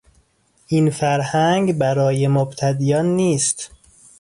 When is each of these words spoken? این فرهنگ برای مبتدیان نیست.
این 0.67 0.89
فرهنگ 0.89 1.73
برای 1.77 2.27
مبتدیان 2.27 3.05
نیست. 3.05 3.71